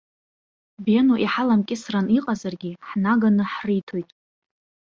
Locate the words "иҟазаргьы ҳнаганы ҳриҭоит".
2.17-4.09